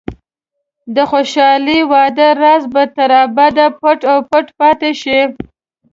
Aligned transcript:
د 0.95 0.97
خوشحاله 1.11 1.77
واده 1.91 2.27
راز 2.41 2.63
به 2.73 2.83
تر 2.95 3.09
ابده 3.25 3.65
پټ 3.81 3.99
او 4.11 4.17
پټ 4.29 4.45
پاتې 4.59 4.91
شي. 5.01 5.19